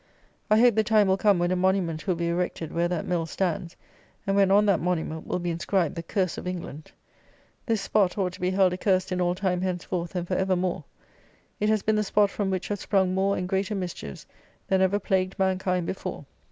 [0.49, 3.27] I hope the time will come, when a monument will be erected where that mill
[3.27, 3.75] stands,
[4.25, 6.91] and when on that monument will be inscribed the curse of England.
[7.67, 10.85] This spot ought to be held accursed in all time henceforth and for evermore.
[11.59, 14.25] It has been the spot from which have sprung more and greater mischiefs
[14.67, 16.25] than ever plagued mankind before.